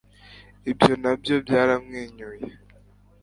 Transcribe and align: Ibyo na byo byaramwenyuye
Ibyo 0.71 0.93
na 1.01 1.11
byo 1.19 1.35
byaramwenyuye 1.45 2.47